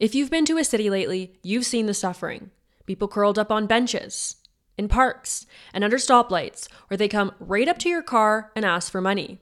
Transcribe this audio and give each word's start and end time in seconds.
If 0.00 0.14
you've 0.14 0.30
been 0.30 0.44
to 0.46 0.58
a 0.58 0.64
city 0.64 0.90
lately, 0.90 1.38
you've 1.44 1.66
seen 1.66 1.86
the 1.86 1.94
suffering. 1.94 2.50
People 2.84 3.06
curled 3.06 3.38
up 3.38 3.52
on 3.52 3.68
benches, 3.68 4.36
in 4.76 4.88
parks, 4.88 5.46
and 5.72 5.84
under 5.84 5.98
stoplights, 5.98 6.68
where 6.88 6.98
they 6.98 7.06
come 7.06 7.32
right 7.38 7.68
up 7.68 7.78
to 7.78 7.88
your 7.88 8.02
car 8.02 8.50
and 8.56 8.64
ask 8.64 8.90
for 8.90 9.00
money. 9.00 9.38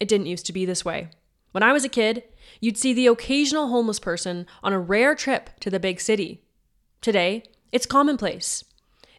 It 0.00 0.08
didn't 0.08 0.26
used 0.26 0.44
to 0.46 0.52
be 0.52 0.66
this 0.66 0.84
way. 0.84 1.08
When 1.52 1.62
I 1.62 1.72
was 1.72 1.84
a 1.84 1.88
kid, 1.88 2.22
you'd 2.60 2.76
see 2.76 2.92
the 2.92 3.06
occasional 3.06 3.68
homeless 3.68 3.98
person 3.98 4.46
on 4.62 4.74
a 4.74 4.78
rare 4.78 5.14
trip 5.14 5.48
to 5.60 5.70
the 5.70 5.80
big 5.80 6.00
city. 6.00 6.42
Today, 7.00 7.44
it's 7.72 7.86
commonplace. 7.86 8.62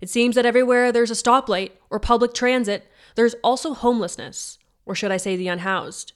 It 0.02 0.10
seems 0.10 0.36
that 0.36 0.46
everywhere 0.46 0.92
there's 0.92 1.12
a 1.12 1.16
stoplight 1.16 1.72
or 1.90 2.00
public 2.00 2.34
transit, 2.34 2.88
there's 3.16 3.36
also 3.44 3.74
homelessness, 3.74 4.60
or 4.86 4.94
should 4.94 5.12
I 5.12 5.18
say 5.18 5.36
the 5.36 5.48
unhoused. 5.48 6.14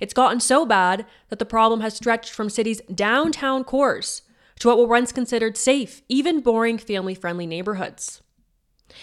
It's 0.00 0.14
gotten 0.14 0.40
so 0.40 0.66
bad 0.66 1.06
that 1.28 1.38
the 1.38 1.44
problem 1.44 1.80
has 1.80 1.94
stretched 1.94 2.32
from 2.32 2.50
cities' 2.50 2.82
downtown 2.92 3.64
cores 3.64 4.22
to 4.58 4.68
what 4.68 4.78
were 4.78 4.86
once 4.86 5.12
considered 5.12 5.56
safe, 5.56 6.02
even 6.08 6.40
boring 6.40 6.78
family 6.78 7.14
friendly 7.14 7.46
neighborhoods. 7.46 8.22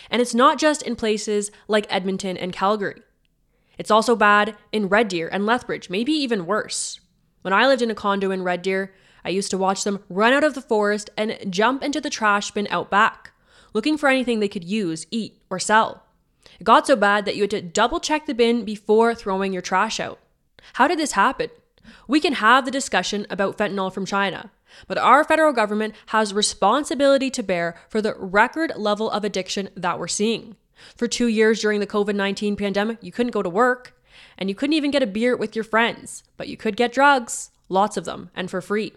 And 0.10 0.22
it's 0.22 0.36
not 0.36 0.58
just 0.58 0.82
in 0.82 0.96
places 0.96 1.52
like 1.68 1.86
Edmonton 1.90 2.38
and 2.38 2.52
Calgary. 2.52 3.02
It's 3.78 3.92
also 3.92 4.16
bad 4.16 4.56
in 4.72 4.90
Red 4.90 5.08
Deer 5.08 5.30
and 5.32 5.46
Lethbridge, 5.46 5.90
maybe 5.90 6.12
even 6.12 6.46
worse. 6.46 7.00
When 7.42 7.54
I 7.54 7.68
lived 7.68 7.82
in 7.82 7.92
a 7.92 7.96
condo 7.96 8.32
in 8.32 8.44
Red 8.44 8.62
Deer, 8.62 8.94
I 9.24 9.30
used 9.30 9.52
to 9.52 9.58
watch 9.58 9.84
them 9.84 10.04
run 10.10 10.34
out 10.34 10.44
of 10.44 10.54
the 10.54 10.62
forest 10.62 11.10
and 11.18 11.38
jump 11.50 11.84
into 11.84 12.02
the 12.02 12.10
trash 12.10 12.52
bin 12.52 12.68
out 12.70 12.90
back, 12.90 13.32
looking 13.74 13.98
for 13.98 14.10
anything 14.10 14.40
they 14.40 14.48
could 14.48 14.64
use, 14.64 15.06
eat, 15.12 15.42
or 15.50 15.60
sell. 15.60 16.04
It 16.60 16.64
got 16.64 16.88
so 16.88 16.96
bad 16.96 17.26
that 17.26 17.36
you 17.36 17.44
had 17.44 17.52
to 17.52 17.62
double 17.62 18.00
check 18.00 18.26
the 18.26 18.34
bin 18.34 18.66
before 18.66 19.14
throwing 19.14 19.52
your 19.52 19.62
trash 19.62 20.00
out. 20.00 20.20
How 20.74 20.88
did 20.88 21.00
this 21.00 21.14
happen? 21.14 21.50
We 22.08 22.20
can 22.20 22.34
have 22.34 22.66
the 22.66 22.72
discussion 22.72 23.26
about 23.30 23.58
fentanyl 23.58 23.94
from 23.94 24.06
China, 24.06 24.52
but 24.88 24.98
our 24.98 25.24
federal 25.24 25.54
government 25.54 25.96
has 26.08 26.34
responsibility 26.34 27.30
to 27.32 27.44
bear 27.44 27.76
for 27.90 28.02
the 28.02 28.16
record 28.16 28.74
level 28.76 29.10
of 29.10 29.24
addiction 29.24 29.70
that 29.76 30.00
we're 30.00 30.08
seeing. 30.08 30.56
For 30.96 31.08
two 31.08 31.28
years 31.28 31.62
during 31.62 31.80
the 31.80 31.88
COVID 31.88 32.16
19 32.16 32.56
pandemic, 32.56 32.98
you 33.02 33.12
couldn't 33.12 33.32
go 33.32 33.42
to 33.42 33.50
work 33.50 34.00
and 34.38 34.50
you 34.50 34.56
couldn't 34.56 34.74
even 34.74 34.92
get 34.92 35.04
a 35.04 35.08
beer 35.08 35.36
with 35.36 35.56
your 35.56 35.64
friends, 35.64 36.24
but 36.38 36.48
you 36.48 36.58
could 36.58 36.78
get 36.78 36.92
drugs, 36.92 37.52
lots 37.70 37.98
of 37.98 38.06
them, 38.06 38.30
and 38.36 38.50
for 38.50 38.62
free. 38.62 38.94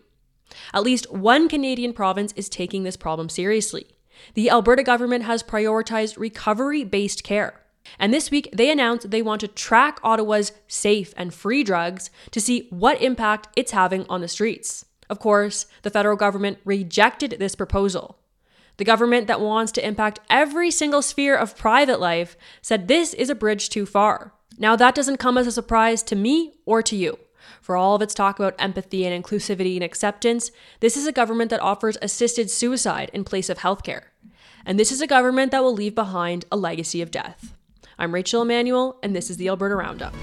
At 0.72 0.82
least 0.82 1.12
one 1.12 1.48
Canadian 1.48 1.92
province 1.92 2.32
is 2.32 2.48
taking 2.48 2.82
this 2.82 2.96
problem 2.96 3.28
seriously. 3.28 3.86
The 4.34 4.50
Alberta 4.50 4.82
government 4.82 5.24
has 5.24 5.42
prioritized 5.42 6.18
recovery 6.18 6.84
based 6.84 7.22
care. 7.22 7.60
And 7.98 8.12
this 8.12 8.30
week, 8.30 8.48
they 8.52 8.70
announced 8.70 9.10
they 9.10 9.22
want 9.22 9.40
to 9.40 9.48
track 9.48 10.00
Ottawa's 10.02 10.52
safe 10.66 11.14
and 11.16 11.32
free 11.32 11.62
drugs 11.62 12.10
to 12.30 12.40
see 12.40 12.66
what 12.70 13.00
impact 13.02 13.48
it's 13.56 13.72
having 13.72 14.06
on 14.08 14.20
the 14.20 14.28
streets. 14.28 14.84
Of 15.10 15.18
course, 15.18 15.66
the 15.82 15.90
federal 15.90 16.16
government 16.16 16.58
rejected 16.64 17.36
this 17.38 17.54
proposal. 17.54 18.18
The 18.76 18.84
government 18.84 19.26
that 19.26 19.40
wants 19.40 19.72
to 19.72 19.86
impact 19.86 20.20
every 20.30 20.70
single 20.70 21.02
sphere 21.02 21.36
of 21.36 21.56
private 21.56 21.98
life 21.98 22.36
said 22.62 22.86
this 22.86 23.12
is 23.12 23.28
a 23.28 23.34
bridge 23.34 23.70
too 23.70 23.86
far. 23.86 24.32
Now, 24.58 24.76
that 24.76 24.94
doesn't 24.94 25.18
come 25.18 25.38
as 25.38 25.46
a 25.46 25.52
surprise 25.52 26.02
to 26.04 26.16
me 26.16 26.54
or 26.64 26.82
to 26.82 26.96
you. 26.96 27.18
For 27.60 27.76
all 27.76 27.94
of 27.94 28.02
its 28.02 28.14
talk 28.14 28.38
about 28.38 28.54
empathy 28.58 29.06
and 29.06 29.24
inclusivity 29.24 29.74
and 29.74 29.84
acceptance, 29.84 30.50
this 30.80 30.96
is 30.96 31.06
a 31.06 31.12
government 31.12 31.50
that 31.50 31.60
offers 31.60 31.98
assisted 32.02 32.50
suicide 32.50 33.10
in 33.12 33.24
place 33.24 33.48
of 33.48 33.58
healthcare. 33.58 34.04
And 34.64 34.78
this 34.78 34.92
is 34.92 35.00
a 35.00 35.06
government 35.06 35.50
that 35.52 35.62
will 35.62 35.74
leave 35.74 35.94
behind 35.94 36.44
a 36.52 36.56
legacy 36.56 37.02
of 37.02 37.10
death. 37.10 37.57
I'm 38.00 38.14
Rachel 38.14 38.42
Emmanuel, 38.42 38.96
and 39.02 39.14
this 39.14 39.28
is 39.28 39.38
the 39.38 39.48
Alberta 39.48 39.74
Roundup. 39.74 40.14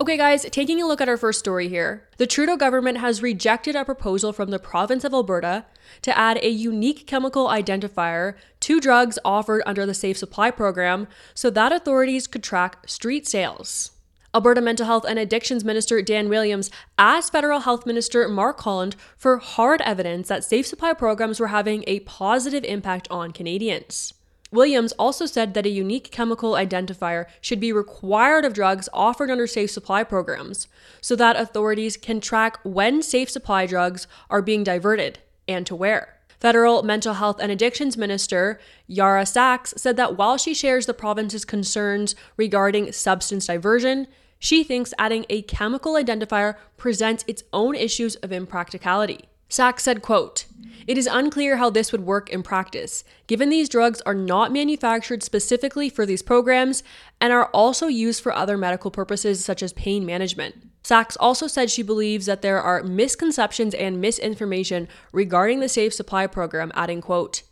Okay, 0.00 0.16
guys, 0.16 0.42
taking 0.50 0.80
a 0.80 0.86
look 0.86 1.00
at 1.00 1.08
our 1.08 1.16
first 1.16 1.38
story 1.38 1.68
here. 1.68 2.08
The 2.18 2.26
Trudeau 2.26 2.56
government 2.56 2.98
has 2.98 3.22
rejected 3.22 3.74
a 3.74 3.84
proposal 3.84 4.32
from 4.32 4.50
the 4.50 4.58
province 4.58 5.04
of 5.04 5.12
Alberta 5.12 5.64
to 6.02 6.16
add 6.16 6.38
a 6.42 6.48
unique 6.48 7.06
chemical 7.06 7.48
identifier 7.48 8.34
to 8.60 8.80
drugs 8.80 9.18
offered 9.24 9.62
under 9.66 9.84
the 9.84 9.94
Safe 9.94 10.16
Supply 10.16 10.50
program 10.50 11.08
so 11.34 11.50
that 11.50 11.72
authorities 11.72 12.26
could 12.26 12.42
track 12.42 12.86
street 12.86 13.26
sales. 13.26 13.92
Alberta 14.34 14.60
Mental 14.60 14.84
Health 14.84 15.06
and 15.08 15.18
Addictions 15.18 15.64
Minister 15.64 16.02
Dan 16.02 16.28
Williams 16.28 16.70
asked 16.98 17.32
Federal 17.32 17.60
Health 17.60 17.86
Minister 17.86 18.28
Mark 18.28 18.60
Holland 18.60 18.94
for 19.16 19.38
hard 19.38 19.80
evidence 19.80 20.28
that 20.28 20.44
Safe 20.44 20.66
Supply 20.66 20.92
programs 20.92 21.40
were 21.40 21.46
having 21.46 21.82
a 21.86 22.00
positive 22.00 22.62
impact 22.64 23.08
on 23.10 23.32
Canadians. 23.32 24.12
Williams 24.52 24.92
also 24.92 25.24
said 25.24 25.54
that 25.54 25.64
a 25.64 25.70
unique 25.70 26.10
chemical 26.10 26.52
identifier 26.52 27.24
should 27.40 27.58
be 27.58 27.72
required 27.72 28.44
of 28.44 28.52
drugs 28.52 28.88
offered 28.92 29.30
under 29.30 29.46
safe 29.46 29.70
supply 29.70 30.02
programs 30.04 30.68
so 31.00 31.16
that 31.16 31.36
authorities 31.36 31.96
can 31.96 32.20
track 32.20 32.58
when 32.64 33.02
safe 33.02 33.30
supply 33.30 33.66
drugs 33.66 34.06
are 34.30 34.42
being 34.42 34.62
diverted 34.62 35.18
and 35.46 35.66
to 35.66 35.74
where. 35.74 36.17
Federal 36.40 36.82
Mental 36.82 37.14
Health 37.14 37.40
and 37.40 37.50
Addictions 37.50 37.96
Minister 37.96 38.60
Yara 38.86 39.22
Saks 39.22 39.76
said 39.78 39.96
that 39.96 40.16
while 40.16 40.36
she 40.36 40.54
shares 40.54 40.86
the 40.86 40.94
province's 40.94 41.44
concerns 41.44 42.14
regarding 42.36 42.92
substance 42.92 43.46
diversion, 43.46 44.06
she 44.38 44.62
thinks 44.62 44.94
adding 44.98 45.26
a 45.28 45.42
chemical 45.42 45.94
identifier 45.94 46.54
presents 46.76 47.24
its 47.26 47.42
own 47.52 47.74
issues 47.74 48.14
of 48.16 48.30
impracticality. 48.30 49.28
Saks 49.50 49.80
said, 49.80 50.02
quote, 50.02 50.44
it 50.86 50.96
is 50.96 51.08
unclear 51.10 51.56
how 51.56 51.70
this 51.70 51.90
would 51.90 52.06
work 52.06 52.30
in 52.30 52.42
practice, 52.42 53.02
given 53.26 53.48
these 53.48 53.68
drugs 53.68 54.00
are 54.02 54.14
not 54.14 54.52
manufactured 54.52 55.22
specifically 55.22 55.90
for 55.90 56.06
these 56.06 56.22
programs 56.22 56.82
and 57.20 57.32
are 57.32 57.46
also 57.46 57.88
used 57.88 58.22
for 58.22 58.32
other 58.32 58.56
medical 58.56 58.90
purposes 58.90 59.44
such 59.44 59.62
as 59.62 59.72
pain 59.72 60.06
management. 60.06 60.67
Saks 60.88 61.18
also 61.20 61.46
said 61.46 61.70
she 61.70 61.82
believes 61.82 62.24
that 62.24 62.40
there 62.40 62.62
are 62.62 62.82
misconceptions 62.82 63.74
and 63.74 64.00
misinformation 64.00 64.88
regarding 65.12 65.60
the 65.60 65.68
Safe 65.68 65.92
Supply 65.92 66.26
program, 66.26 66.72
adding, 66.74 67.02
quote, 67.02 67.42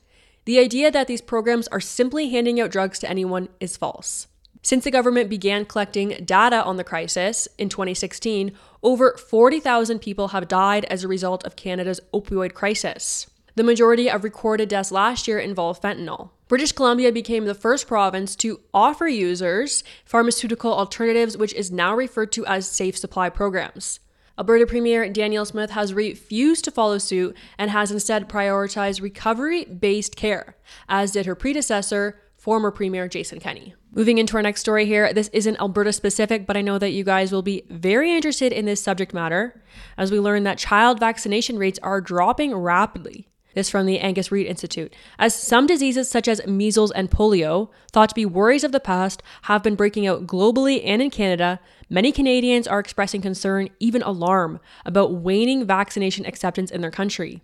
the 0.47 0.59
idea 0.59 0.91
that 0.91 1.07
these 1.07 1.21
programs 1.21 1.69
are 1.69 1.81
simply 1.81 2.31
handing 2.31 2.59
out 2.59 2.71
drugs 2.71 2.99
to 3.01 3.11
anyone 3.11 3.51
is 3.61 3.77
false. 3.77 4.27
Since 4.63 4.85
the 4.85 4.91
government 4.91 5.29
began 5.29 5.67
collecting 5.67 6.25
data 6.25 6.65
on 6.65 6.79
the 6.79 6.85
crisis 6.85 7.47
in 7.59 7.69
2016, 7.69 8.53
over 8.83 9.15
40,000 9.19 9.99
people 9.99 10.29
have 10.29 10.49
died 10.49 10.87
as 10.87 11.05
a 11.05 11.09
result 11.09 11.45
of 11.45 11.57
Canada's 11.57 12.01
opioid 12.15 12.55
crisis. 12.55 13.27
The 13.55 13.65
majority 13.65 14.09
of 14.09 14.25
recorded 14.25 14.71
deaths 14.71 14.91
last 14.91 15.29
year 15.29 15.39
involved 15.39 15.83
fentanyl. 15.83 16.31
British 16.49 16.71
Columbia 16.71 17.11
became 17.11 17.45
the 17.45 17.55
first 17.55 17.89
province 17.89 18.37
to 18.37 18.61
offer 18.73 19.09
users 19.09 19.83
pharmaceutical 20.05 20.73
alternatives, 20.73 21.37
which 21.37 21.53
is 21.55 21.73
now 21.73 21.93
referred 21.93 22.31
to 22.31 22.47
as 22.47 22.71
safe 22.71 22.97
supply 22.97 23.29
programs. 23.29 23.99
Alberta 24.39 24.65
Premier 24.65 25.09
Danielle 25.09 25.45
Smith 25.45 25.71
has 25.71 25.93
refused 25.93 26.65
to 26.65 26.71
follow 26.71 26.99
suit 26.99 27.37
and 27.59 27.73
has 27.73 27.91
instead 27.91 28.29
prioritized 28.29 29.03
recovery 29.03 29.65
based 29.65 30.15
care, 30.15 30.57
as 30.89 31.11
did 31.11 31.27
her 31.27 31.35
predecessor, 31.35 32.21
former 32.37 32.71
Premier 32.71 33.09
Jason 33.09 33.41
Kenney. 33.41 33.75
Moving 33.91 34.19
into 34.19 34.37
our 34.37 34.43
next 34.43 34.61
story 34.61 34.87
here, 34.87 35.13
this 35.13 35.31
isn't 35.33 35.59
Alberta 35.59 35.93
specific, 35.93 36.47
but 36.47 36.57
I 36.57 36.61
know 36.61 36.79
that 36.79 36.93
you 36.93 37.03
guys 37.03 37.33
will 37.33 37.43
be 37.43 37.65
very 37.71 38.15
interested 38.15 38.53
in 38.53 38.67
this 38.67 38.81
subject 38.81 39.13
matter 39.13 39.65
as 39.97 40.13
we 40.13 40.21
learn 40.21 40.45
that 40.45 40.59
child 40.59 41.01
vaccination 41.01 41.59
rates 41.59 41.81
are 41.83 42.01
dropping 42.01 42.55
rapidly. 42.55 43.27
This 43.57 43.71
from 43.71 43.87
the 43.87 44.01
Angus 44.01 44.31
Reid 44.31 44.47
Institute. 44.47 44.93
As 45.19 45.35
some 45.35 45.67
diseases 45.67 46.11
such 46.11 46.29
as 46.29 46.47
measles 46.47 46.91
and 46.91 47.11
polio, 47.11 47.71
thought 47.91 48.11
to 48.11 48.15
be 48.15 48.27
worries 48.27 48.65
of 48.65 48.71
the 48.71 48.79
past, 48.79 49.23
have 49.45 49.63
been 49.63 49.77
breaking 49.77 50.07
out 50.07 50.27
globally 50.27 50.83
and 50.85 51.01
in 51.01 51.09
Canada, 51.09 51.59
many 51.89 52.13
Canadians 52.13 52.67
are 52.67 52.79
expressing 52.79 53.23
concern, 53.23 53.71
even 53.81 54.03
alarm, 54.03 54.61
about 54.85 55.15
waning 55.15 55.65
vaccination 55.65 56.27
acceptance 56.27 56.71
in 56.71 56.83
their 56.83 56.91
country. 56.91 57.41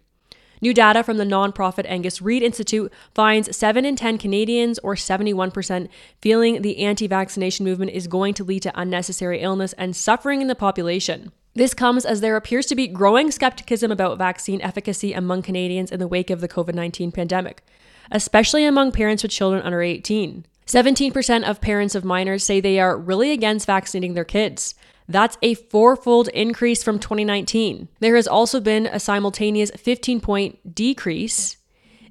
New 0.61 0.75
data 0.75 1.03
from 1.03 1.17
the 1.17 1.25
nonprofit 1.25 1.87
Angus 1.87 2.21
Reid 2.21 2.43
Institute 2.43 2.93
finds 3.15 3.57
7 3.57 3.87
in 3.87 3.97
10 3.97 4.19
Canadians, 4.19 4.79
or 4.81 4.95
71%, 4.95 5.89
feeling 6.21 6.61
the 6.61 6.77
anti 6.81 7.07
vaccination 7.07 7.65
movement 7.65 7.93
is 7.93 8.07
going 8.07 8.35
to 8.35 8.45
lead 8.45 8.61
to 8.65 8.79
unnecessary 8.79 9.41
illness 9.41 9.73
and 9.79 9.97
suffering 9.97 10.43
in 10.43 10.49
the 10.49 10.55
population. 10.55 11.33
This 11.55 11.75
comes 11.75 12.07
as 12.07 12.21
there 12.21 12.37
appears 12.37 12.67
to 12.67 12.75
be 12.75 12.87
growing 12.87 13.31
skepticism 13.31 13.93
about 13.93 14.17
vaccine 14.17 14.63
efficacy 14.63 15.13
among 15.13 15.43
Canadians 15.43 15.93
in 15.93 15.99
the 16.01 16.09
wake 16.09 16.31
of 16.31 16.41
the 16.41 16.49
COVID 16.49 16.75
19 16.75 17.13
pandemic, 17.13 17.63
especially 18.11 18.65
among 18.65 18.93
parents 18.93 19.23
with 19.23 19.33
children 19.33 19.63
under 19.63 19.83
18. 19.83 20.47
17% 20.67 21.43
of 21.43 21.61
parents 21.61 21.95
of 21.95 22.05
minors 22.05 22.45
say 22.45 22.61
they 22.61 22.81
are 22.81 22.97
really 22.97 23.33
against 23.33 23.67
vaccinating 23.67 24.15
their 24.15 24.25
kids. 24.25 24.75
That's 25.09 25.37
a 25.43 25.55
fourfold 25.55 26.29
increase 26.29 26.83
from 26.83 26.99
2019. 26.99 27.89
There 28.01 28.17
has 28.17 28.27
also 28.27 28.61
been 28.61 28.87
a 28.87 29.01
simultaneous 29.01 29.71
15 29.73 30.21
point 30.21 30.75
decrease 30.75 31.59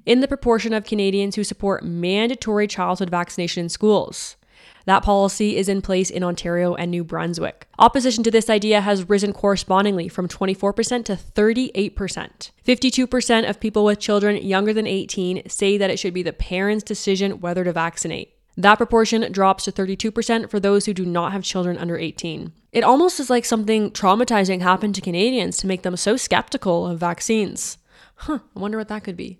in 0.06 0.20
the 0.20 0.28
proportion 0.28 0.72
of 0.72 0.84
Canadians 0.84 1.34
who 1.34 1.42
support 1.42 1.84
mandatory 1.84 2.68
childhood 2.68 3.10
vaccination 3.10 3.64
in 3.64 3.68
schools. 3.68 4.36
That 4.84 5.02
policy 5.02 5.56
is 5.56 5.68
in 5.68 5.82
place 5.82 6.10
in 6.10 6.24
Ontario 6.24 6.74
and 6.74 6.90
New 6.90 7.04
Brunswick. 7.04 7.68
Opposition 7.78 8.24
to 8.24 8.30
this 8.30 8.50
idea 8.50 8.80
has 8.80 9.08
risen 9.08 9.32
correspondingly 9.32 10.08
from 10.08 10.28
24% 10.28 11.04
to 11.04 11.16
38%. 11.16 12.50
52% 12.66 13.48
of 13.48 13.60
people 13.60 13.84
with 13.84 14.00
children 14.00 14.36
younger 14.36 14.72
than 14.72 14.86
18 14.86 15.48
say 15.48 15.78
that 15.78 15.90
it 15.90 15.98
should 15.98 16.14
be 16.14 16.22
the 16.22 16.32
parents' 16.32 16.84
decision 16.84 17.40
whether 17.40 17.64
to 17.64 17.72
vaccinate. 17.72 18.34
That 18.56 18.76
proportion 18.76 19.30
drops 19.32 19.64
to 19.64 19.72
32% 19.72 20.50
for 20.50 20.60
those 20.60 20.84
who 20.84 20.92
do 20.92 21.06
not 21.06 21.32
have 21.32 21.42
children 21.42 21.78
under 21.78 21.96
18. 21.96 22.52
It 22.72 22.84
almost 22.84 23.18
is 23.18 23.30
like 23.30 23.44
something 23.44 23.90
traumatizing 23.90 24.60
happened 24.60 24.94
to 24.96 25.00
Canadians 25.00 25.56
to 25.58 25.66
make 25.66 25.82
them 25.82 25.96
so 25.96 26.16
skeptical 26.16 26.86
of 26.86 26.98
vaccines. 26.98 27.78
Huh, 28.16 28.40
I 28.54 28.60
wonder 28.60 28.76
what 28.76 28.88
that 28.88 29.04
could 29.04 29.16
be. 29.16 29.38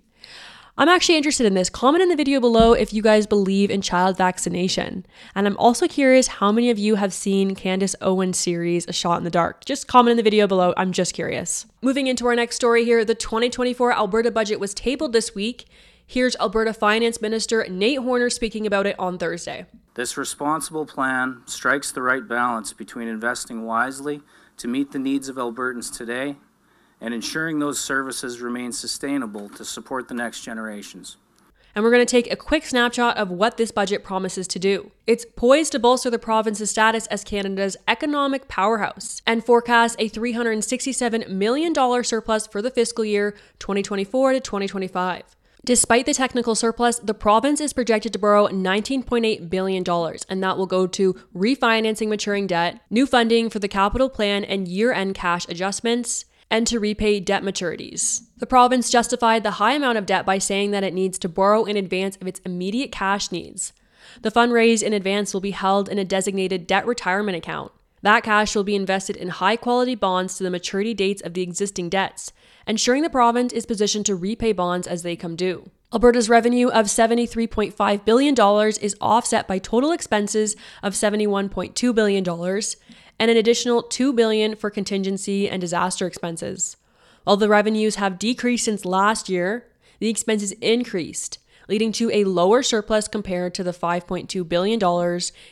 I'm 0.79 0.89
actually 0.89 1.19
interested 1.19 1.45
in 1.45 1.53
this. 1.53 1.69
Comment 1.69 2.03
in 2.03 2.09
the 2.09 2.17
video 2.17 2.41
below 2.41 2.73
if 2.73 2.95
you 2.95 3.03
guys 3.03 3.27
believe 3.27 3.71
in 3.71 3.83
child 3.83 4.17
vaccination. 4.17 5.05
And 5.35 5.47
I'm 5.47 5.57
also 5.59 5.87
curious 5.87 6.27
how 6.29 6.51
many 6.51 6.71
of 6.71 6.79
you 6.79 6.95
have 6.95 7.13
seen 7.13 7.55
Candace 7.55 7.95
Owens' 8.01 8.39
series 8.39 8.87
A 8.89 8.93
Shot 8.93 9.19
in 9.19 9.25
the 9.25 9.31
Dark. 9.31 9.67
Just 9.67 9.87
comment 9.87 10.13
in 10.13 10.17
the 10.17 10.23
video 10.23 10.47
below. 10.47 10.73
I'm 10.79 10.91
just 10.91 11.13
curious. 11.13 11.67
Moving 11.83 12.07
into 12.07 12.27
our 12.27 12.35
next 12.35 12.57
story 12.57 12.87
here, 12.87 13.05
the 13.05 13.15
2024 13.15 13.93
Alberta 13.93 14.31
budget 14.31 14.59
was 14.61 14.73
tabled 14.73 15.13
this 15.13 15.35
week. 15.35 15.67
Here's 16.07 16.37
Alberta 16.37 16.73
Finance 16.73 17.21
Minister 17.21 17.67
Nate 17.69 17.99
Horner 17.99 18.31
speaking 18.31 18.67
about 18.67 18.87
it 18.87 18.99
on 18.99 19.19
Thursday. 19.19 19.67
This 19.93 20.17
responsible 20.17 20.87
plan 20.87 21.43
strikes 21.45 21.93
the 21.93 22.01
right 22.01 22.27
balance 22.27 22.73
between 22.73 23.09
investing 23.09 23.67
wisely 23.67 24.23
to 24.57 24.69
meet 24.69 24.93
the 24.93 24.99
needs 24.99 25.29
of 25.29 25.37
Albertans 25.37 25.95
today 25.95 26.37
and 27.03 27.13
ensuring 27.13 27.59
those 27.59 27.81
services 27.81 28.41
remain 28.41 28.73
sustainable 28.73 29.49
to 29.51 29.65
support 29.65 30.09
the 30.09 30.15
next 30.15 30.43
generations. 30.43 31.17
And 31.75 31.83
we're 31.83 31.91
going 31.91 32.07
to 32.07 32.11
take 32.11 32.31
a 32.31 32.37
quick 32.37 32.65
snapshot 32.65 33.17
of 33.17 33.31
what 33.31 33.57
this 33.57 33.73
budget 33.73 34.05
promises 34.05 34.47
to 34.49 34.59
do. 34.59 34.93
It's 35.07 35.25
poised 35.37 35.73
to 35.73 35.79
bolster 35.79 36.11
the 36.11 36.19
province's 36.19 36.71
status 36.71 37.07
as 37.09 37.25
Canada's 37.25 37.77
economic 37.89 38.47
powerhouse 38.47 39.21
and 39.27 39.45
forecasts 39.45 39.97
a 39.99 40.09
$367 40.09 41.29
million 41.29 42.05
surplus 42.05 42.47
for 42.47 42.63
the 42.63 42.71
fiscal 42.71 43.05
year 43.05 43.33
2024 43.59 44.35
to 44.35 44.41
2025. 44.41 45.23
Despite 45.65 46.07
the 46.07 46.15
technical 46.15 46.55
surplus, 46.55 46.99
the 46.99 47.15
province 47.15 47.61
is 47.61 47.73
projected 47.73 48.13
to 48.13 48.19
borrow 48.19 48.49
$19.8 48.49 49.49
billion, 49.49 49.85
and 50.29 50.43
that 50.43 50.59
will 50.59 50.67
go 50.67 50.87
to 50.89 51.15
refinancing 51.35 52.09
maturing 52.09 52.49
debt, 52.49 52.81
new 52.91 53.07
funding 53.07 53.49
for 53.49 53.61
the 53.61 53.69
capital 53.69 54.11
plan 54.11 54.45
and 54.45 54.69
year 54.69 54.93
end 54.93 55.15
cash 55.15 55.47
adjustments, 55.49 56.27
and 56.53 56.67
to 56.67 56.79
repay 56.79 57.19
debt 57.19 57.43
maturities. 57.43 58.25
The 58.37 58.47
province 58.47 58.91
justified 58.91 59.43
the 59.43 59.53
high 59.53 59.73
amount 59.73 59.97
of 59.97 60.05
debt 60.05 60.27
by 60.27 60.37
saying 60.37 60.71
that 60.73 60.85
it 60.85 60.93
needs 60.93 61.19
to 61.21 61.29
borrow 61.29 61.65
in 61.65 61.79
advance 61.79 62.17
of 62.21 62.27
its 62.27 62.41
immediate 62.41 62.93
cash 62.93 63.33
needs. 63.33 63.73
The 64.21 64.31
fund 64.31 64.53
raised 64.53 64.83
in 64.83 64.93
advance 64.93 65.33
will 65.33 65.41
be 65.41 65.53
held 65.53 65.89
in 65.89 65.99
a 65.99 66.05
designated 66.05 66.67
debt 66.67 66.87
retirement 66.87 67.39
account. 67.39 67.73
That 68.03 68.25
cash 68.25 68.55
will 68.55 68.65
be 68.65 68.75
invested 68.75 69.17
in 69.17 69.29
high 69.29 69.57
quality 69.57 69.95
bonds 69.95 70.37
to 70.37 70.45
the 70.45 70.51
maturity 70.51 70.93
dates 70.93 71.23
of 71.23 71.33
the 71.33 71.41
existing 71.41 71.89
debts, 71.89 72.33
ensuring 72.67 73.03
the 73.03 73.09
province 73.09 73.55
is 73.55 73.65
positioned 73.65 74.05
to 74.07 74.15
repay 74.15 74.53
bonds 74.53 74.87
as 74.87 75.03
they 75.03 75.17
come 75.17 75.37
due. 75.37 75.71
Alberta's 75.91 76.29
revenue 76.29 76.69
of 76.69 76.87
$73.5 76.87 78.05
billion 78.05 78.35
is 78.83 78.97
offset 79.01 79.49
by 79.49 79.59
total 79.59 79.93
expenses 79.93 80.55
of 80.83 80.93
$71.2 80.93 81.95
billion 81.95 82.25
and 83.23 83.31
an 83.31 83.37
additional 83.37 83.85
2 83.85 84.13
billion 84.13 84.57
for 84.57 84.69
contingency 84.69 85.49
and 85.49 85.61
disaster 85.61 86.09
expenses. 86.09 86.77
While 87.23 87.37
the 87.37 87.49
revenues 87.49 87.95
have 87.95 88.19
decreased 88.19 88.65
since 88.65 88.85
last 88.85 89.29
year, 89.29 89.69
the 90.01 90.09
expenses 90.09 90.51
increased, 90.61 91.39
leading 91.69 91.93
to 91.93 92.11
a 92.11 92.25
lower 92.25 92.65
surplus 92.65 93.07
compared 93.07 93.55
to 93.55 93.63
the 93.63 93.71
$5.2 93.71 94.49
billion 94.49 94.81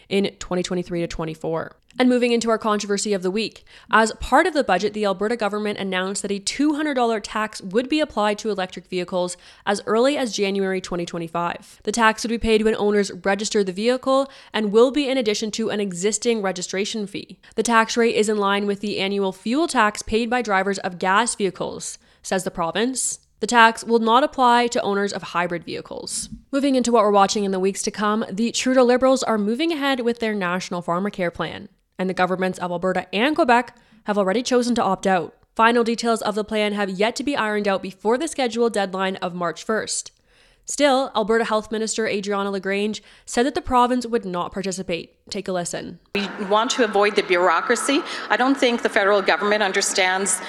in 0.09 0.37
2023 0.41 1.01
to 1.03 1.07
24. 1.07 1.77
And 1.99 2.09
moving 2.09 2.33
into 2.33 2.51
our 2.51 2.59
controversy 2.59 3.13
of 3.13 3.23
the 3.23 3.31
week. 3.31 3.65
As 3.91 4.13
part 4.15 4.47
of 4.47 4.55
the 4.55 4.65
budget, 4.65 4.95
the 4.95 5.05
Alberta 5.05 5.37
government 5.37 5.79
announced 5.79 6.23
that 6.23 6.31
a 6.31 6.39
$200 6.39 7.21
tax 7.23 7.61
would 7.61 7.89
be 7.89 8.01
applied 8.01 8.39
to 8.39 8.51
electric 8.51 8.87
vehicles 8.87 9.37
as 9.67 9.83
early 9.87 10.17
as 10.17 10.33
January 10.33 10.81
2025. 10.81 11.81
The 11.83 11.93
tax 11.93 12.23
would 12.23 12.31
be 12.31 12.39
paid 12.39 12.63
when 12.63 12.77
owners 12.77 13.11
register 13.25 13.65
the 13.65 13.73
vehicle 13.73 14.31
and 14.53 14.73
will 14.73 14.91
be 14.93 15.09
in 15.09 15.19
addition 15.19 15.51
to 15.53 15.71
an 15.71 15.81
existing 15.81 16.43
registration 16.43 17.07
fee. 17.07 17.39
The 17.57 17.63
tax 17.63 17.97
rate 17.97 18.15
is 18.15 18.29
in 18.29 18.39
line 18.39 18.67
with 18.67 18.81
the 18.81 19.01
annual 19.01 19.33
fuel 19.33 19.67
tax 19.67 20.01
paid 20.01 20.31
by 20.31 20.43
drivers 20.43 20.79
of 20.79 20.99
gas 20.99 21.35
vehicles, 21.35 21.99
says 22.23 22.45
the 22.45 22.51
province. 22.51 23.19
The 23.41 23.47
tax 23.47 23.83
will 23.83 23.99
not 23.99 24.23
apply 24.23 24.69
to 24.69 24.83
owners 24.83 25.13
of 25.13 25.23
hybrid 25.23 25.65
vehicles. 25.65 26.29
Moving 26.53 26.77
into 26.77 26.93
what 26.93 27.03
we're 27.03 27.11
watching 27.11 27.45
in 27.45 27.53
the 27.53 27.59
weeks 27.59 27.83
to 27.83 27.91
come, 27.91 28.25
the 28.31 28.53
Trudeau 28.53 28.85
Liberals 28.85 29.23
are 29.23 29.39
moving 29.39 29.73
ahead 29.73 30.01
with 30.01 30.21
their 30.21 30.35
National 30.35 30.83
Pharmacare 30.83 31.33
Plan 31.33 31.69
and 32.01 32.09
the 32.09 32.15
governments 32.15 32.59
of 32.59 32.71
Alberta 32.71 33.07
and 33.15 33.37
Quebec 33.37 33.77
have 34.05 34.17
already 34.17 34.43
chosen 34.43 34.75
to 34.75 34.83
opt 34.83 35.07
out. 35.07 35.37
Final 35.55 35.85
details 35.85 36.23
of 36.23 36.35
the 36.35 36.43
plan 36.43 36.73
have 36.73 36.89
yet 36.89 37.15
to 37.17 37.23
be 37.23 37.37
ironed 37.37 37.69
out 37.69 37.83
before 37.83 38.17
the 38.17 38.27
scheduled 38.27 38.73
deadline 38.73 39.17
of 39.17 39.35
March 39.35 39.67
1st. 39.67 40.11
Still, 40.71 41.11
Alberta 41.17 41.45
Health 41.45 41.73
Minister 41.73 42.07
Adriana 42.07 42.49
LaGrange 42.53 43.03
said 43.27 43.45
that 43.45 43.57
the 43.57 43.61
province 43.61 44.07
would 44.07 44.25
not 44.25 44.53
participate. 44.53 45.17
Take 45.29 45.49
a 45.49 45.53
listen. 45.53 45.99
We 46.15 46.29
want 46.45 46.71
to 46.73 46.85
avoid 46.85 47.17
the 47.17 47.25
bureaucracy. 47.25 48.03
I 48.29 48.37
don't 48.37 48.57
think 48.57 48.83
the 48.83 48.89
federal 48.89 49.21
government 49.21 49.65
understands 49.65 50.41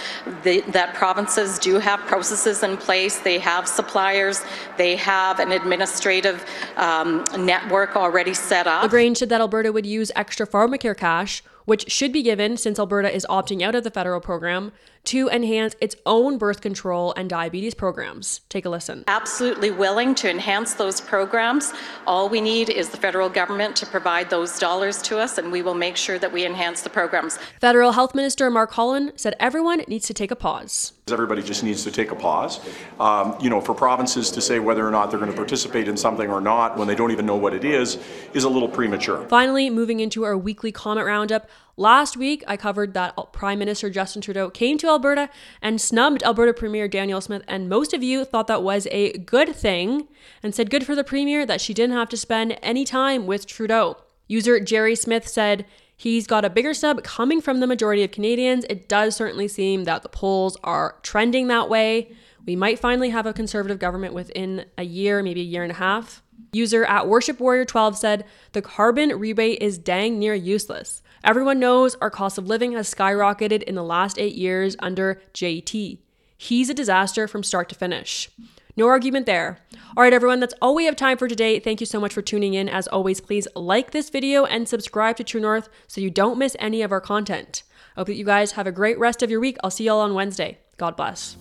the, 0.44 0.62
that 0.68 0.94
provinces 0.94 1.58
do 1.58 1.80
have 1.80 2.00
processes 2.02 2.62
in 2.62 2.78
place. 2.78 3.18
They 3.18 3.40
have 3.40 3.68
suppliers. 3.68 4.44
They 4.78 4.96
have 4.98 5.40
an 5.40 5.52
administrative 5.52 6.46
um, 6.78 7.26
network 7.36 7.96
already 7.96 8.36
set 8.36 8.68
up. 8.68 8.84
LaGrange 8.84 9.18
said 9.18 9.30
that 9.30 9.42
Alberta 9.42 9.72
would 9.72 9.88
use 9.88 10.12
extra 10.16 10.46
pharmacare 10.46 10.96
cash 10.96 11.42
which 11.66 11.92
should 11.92 12.12
be 12.12 12.22
given 12.22 12.58
since 12.58 12.80
Alberta 12.80 13.14
is 13.14 13.26
opting 13.30 13.62
out 13.62 13.76
of 13.76 13.84
the 13.84 13.92
federal 13.92 14.20
program 14.20 14.72
to 15.06 15.30
enhance 15.30 15.76
its 15.82 15.96
own 16.06 16.38
birth 16.38 16.62
control 16.62 17.14
and 17.18 17.30
diabetes 17.30 17.74
programs. 17.74 18.42
Take 18.50 18.66
a 18.66 18.70
listen. 18.70 19.04
Absolutely 19.08 19.72
willing 19.72 20.14
to 20.16 20.30
enhance 20.30 20.74
those 20.76 21.02
programs. 21.02 21.74
All 22.06 22.30
we 22.30 22.42
need 22.42 22.70
is 22.70 22.90
the 22.90 22.98
federal 22.98 23.30
government 23.30 23.76
to 23.78 23.86
provide 23.86 24.30
those 24.30 24.60
dollars 24.60 25.02
to 25.04 25.18
us, 25.18 25.38
and 25.38 25.52
we 25.52 25.62
will 25.62 25.74
make 25.74 25.98
sure 25.98 26.20
that 26.20 26.32
we 26.32 26.46
enhance 26.46 26.82
the 26.82 26.90
programs. 26.90 27.38
Federal 27.60 27.92
Health 27.92 28.14
Minister 28.14 28.50
Mark 28.50 28.72
Holland 28.72 29.14
said 29.16 29.36
everyone 29.40 29.84
needs 29.88 30.06
to 30.08 30.14
take 30.14 30.32
a 30.32 30.36
pause. 30.36 30.94
Everybody 31.12 31.42
just 31.42 31.64
needs 31.64 31.84
to 31.84 31.92
take 31.92 32.12
a 32.12 32.16
pause. 32.16 32.60
Um, 33.00 33.36
you 33.42 33.50
know, 33.50 33.60
for 33.60 33.74
provinces 33.74 34.32
to 34.32 34.42
say 34.42 34.60
whether 34.60 34.88
or 34.88 34.92
not 34.92 35.10
they're 35.10 35.20
going 35.20 35.32
to 35.32 35.38
participate 35.38 35.88
in 35.88 35.98
something 35.98 36.30
or 36.30 36.40
not 36.40 36.78
when 36.78 36.88
they 36.88 36.96
don't 36.96 37.12
even 37.12 37.26
know 37.26 37.36
what 37.36 37.54
it 37.54 37.66
is 37.66 37.98
is 38.34 38.44
a 38.44 38.50
little 38.50 38.70
premature. 38.70 39.28
Finally, 39.28 39.70
moving 39.70 40.00
into 40.00 40.24
our 40.24 40.38
weekly 40.38 40.72
comment 40.72 41.06
roundup. 41.06 41.50
Last 41.78 42.18
week, 42.18 42.44
I 42.48 42.58
covered 42.58 42.94
that 42.94 43.16
Prime 43.32 43.60
Minister 43.60 43.90
Justin 43.90 44.22
Trudeau 44.22 44.50
came 44.50 44.78
to 44.80 44.88
Alberta 44.88 45.30
and 45.62 45.80
snubbed 45.80 46.24
Alberta 46.24 46.54
Premier 46.54 46.88
Danielle 46.88 47.22
Smith, 47.22 47.44
and 47.48 47.70
most 47.70 47.94
of 47.94 48.04
you 48.04 48.26
thought 48.26 48.48
that 48.48 48.64
was 48.64 48.88
a 48.92 49.18
good 49.20 49.56
thing 49.56 50.08
and 50.44 50.54
said 50.54 50.70
good 50.70 50.86
for 50.86 50.96
the 50.96 51.04
Premier 51.04 51.46
that 51.46 51.62
she 51.62 51.74
didn't 51.74 51.96
have 51.96 52.10
to 52.10 52.18
spend 52.18 52.58
any 52.62 52.84
time 52.84 53.26
with 53.26 53.48
Trudeau. 53.48 53.98
User 54.28 54.60
Jerry 54.60 54.96
Smith 54.96 55.28
said, 55.28 55.66
He's 55.96 56.26
got 56.26 56.44
a 56.44 56.50
bigger 56.50 56.74
snub 56.74 57.04
coming 57.04 57.42
from 57.42 57.60
the 57.60 57.68
majority 57.68 58.04
of 58.04 58.10
Canadians. 58.10 58.66
It 58.70 58.90
does 58.90 59.16
certainly 59.16 59.48
seem 59.48 59.84
that 59.84 60.02
the 60.02 60.10
polls 60.10 60.58
are 60.64 60.96
trending 61.04 61.48
that 61.50 61.70
way. 61.70 62.12
We 62.46 62.56
might 62.56 62.80
finally 62.80 63.10
have 63.10 63.26
a 63.26 63.34
conservative 63.34 63.80
government 63.80 64.14
within 64.14 64.66
a 64.78 64.84
year, 64.84 65.22
maybe 65.22 65.42
a 65.42 65.46
year 65.46 65.64
and 65.64 65.72
a 65.72 65.76
half. 65.76 66.24
User 66.54 66.84
at 66.86 67.08
Worship 67.08 67.40
Warrior 67.40 67.66
12 67.66 67.98
said, 67.98 68.26
The 68.52 68.62
carbon 68.62 69.18
rebate 69.18 69.62
is 69.62 69.78
dang 69.78 70.20
near 70.20 70.34
useless. 70.34 71.02
Everyone 71.24 71.60
knows 71.60 71.96
our 72.02 72.10
cost 72.10 72.38
of 72.38 72.48
living 72.48 72.72
has 72.74 72.94
skyrocketed 72.94 73.62
in 73.64 73.76
the 73.76 73.84
last 73.84 74.18
eight 74.18 74.36
years 74.36 74.76
under 74.80 75.22
JT. 75.34 76.00
He's 76.36 76.70
a 76.70 76.74
disaster 76.74 77.28
from 77.28 77.44
start 77.44 77.70
to 77.70 77.76
finish. 77.76 78.30
No 78.76 78.88
argument 78.88 79.26
there. 79.28 79.60
All 79.96 80.04
right, 80.04 80.14
everyone, 80.14 80.40
that's 80.40 80.56
all 80.62 80.74
we 80.74 80.86
have 80.86 80.96
time 80.96 81.18
for 81.18 81.28
today. 81.28 81.60
Thank 81.60 81.80
you 81.80 81.86
so 81.86 82.00
much 82.00 82.14
for 82.14 82.22
tuning 82.22 82.54
in. 82.54 82.68
As 82.68 82.88
always, 82.88 83.22
please 83.22 83.48
like 83.56 83.92
this 83.92 84.10
video 84.10 84.46
and 84.46 84.68
subscribe 84.68 85.18
to 85.18 85.24
True 85.24 85.42
North 85.42 85.70
so 85.88 86.02
you 86.02 86.10
don't 86.10 86.40
miss 86.40 86.56
any 86.58 86.82
of 86.82 86.92
our 86.92 87.02
content. 87.02 87.64
I 87.96 88.00
hope 88.00 88.08
that 88.08 88.16
you 88.16 88.26
guys 88.26 88.54
have 88.54 88.68
a 88.68 88.72
great 88.72 88.98
rest 88.98 89.22
of 89.22 89.30
your 89.30 89.40
week. 89.40 89.58
I'll 89.64 89.72
see 89.72 89.84
y'all 89.84 90.00
on 90.00 90.14
Wednesday. 90.14 90.58
God 90.78 90.96
bless. 90.96 91.36